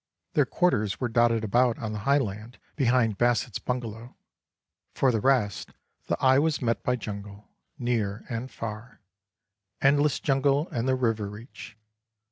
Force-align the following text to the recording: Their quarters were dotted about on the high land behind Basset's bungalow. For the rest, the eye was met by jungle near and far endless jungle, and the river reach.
Their 0.33 0.47
quarters 0.47 0.99
were 0.99 1.09
dotted 1.09 1.43
about 1.43 1.77
on 1.77 1.93
the 1.93 1.99
high 2.09 2.17
land 2.17 2.57
behind 2.75 3.19
Basset's 3.19 3.59
bungalow. 3.59 4.15
For 4.95 5.11
the 5.11 5.19
rest, 5.21 5.73
the 6.07 6.17
eye 6.19 6.39
was 6.39 6.59
met 6.59 6.81
by 6.81 6.95
jungle 6.95 7.49
near 7.77 8.25
and 8.27 8.49
far 8.49 9.01
endless 9.79 10.19
jungle, 10.19 10.67
and 10.71 10.87
the 10.87 10.95
river 10.95 11.29
reach. 11.29 11.77